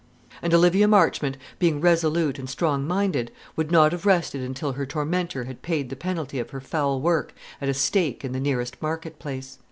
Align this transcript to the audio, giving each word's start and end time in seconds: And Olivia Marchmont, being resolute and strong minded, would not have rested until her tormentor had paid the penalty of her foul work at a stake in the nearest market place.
And 0.41 0.51
Olivia 0.51 0.87
Marchmont, 0.87 1.37
being 1.59 1.79
resolute 1.79 2.39
and 2.39 2.49
strong 2.49 2.87
minded, 2.87 3.31
would 3.55 3.71
not 3.71 3.91
have 3.91 4.03
rested 4.07 4.41
until 4.41 4.71
her 4.71 4.83
tormentor 4.83 5.43
had 5.43 5.61
paid 5.61 5.91
the 5.91 5.95
penalty 5.95 6.39
of 6.39 6.49
her 6.49 6.59
foul 6.59 6.99
work 6.99 7.35
at 7.61 7.69
a 7.69 7.73
stake 7.75 8.25
in 8.25 8.31
the 8.31 8.39
nearest 8.39 8.81
market 8.81 9.19
place. 9.19 9.59